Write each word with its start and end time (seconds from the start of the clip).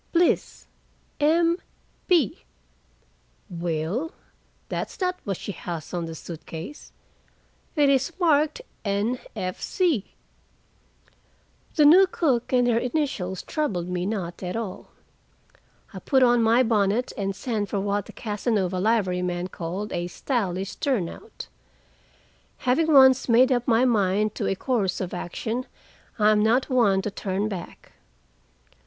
"Bliss. 0.13 0.65
M. 1.19 1.57
B. 2.07 2.39
Well, 3.51 4.11
that's 4.67 4.99
not 4.99 5.19
what 5.25 5.37
she 5.37 5.51
has 5.51 5.93
on 5.93 6.07
he 6.07 6.13
suitcase. 6.15 6.91
It 7.75 7.87
is 7.87 8.11
marked 8.19 8.61
N. 8.83 9.19
F. 9.35 9.61
C." 9.61 10.15
The 11.75 11.85
new 11.85 12.07
cook 12.07 12.51
and 12.51 12.67
her 12.67 12.79
initials 12.79 13.43
troubled 13.43 13.89
me 13.89 14.07
not 14.07 14.41
at 14.41 14.55
all. 14.55 14.89
I 15.93 15.99
put 15.99 16.23
on 16.23 16.41
my 16.41 16.63
bonnet 16.63 17.13
and 17.15 17.35
sent 17.35 17.69
for 17.69 17.79
what 17.79 18.07
the 18.07 18.11
Casanova 18.11 18.79
liveryman 18.79 19.49
called 19.49 19.93
a 19.93 20.07
"stylish 20.07 20.77
turnout." 20.77 21.47
Having 22.65 22.91
once 22.91 23.29
made 23.29 23.51
up 23.51 23.67
my 23.67 23.85
mind 23.85 24.33
to 24.33 24.47
a 24.47 24.55
course 24.55 24.99
of 24.99 25.13
action, 25.13 25.67
I 26.17 26.31
am 26.31 26.41
not 26.41 26.71
one 26.71 27.03
to 27.03 27.11
turn 27.11 27.47
back. 27.47 27.91